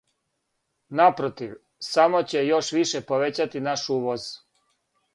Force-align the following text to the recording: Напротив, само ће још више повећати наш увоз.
Напротив, 0.99 1.53
само 1.91 2.23
ће 2.33 2.43
још 2.49 2.73
више 2.81 3.05
повећати 3.13 3.65
наш 3.71 3.89
увоз. 3.99 4.31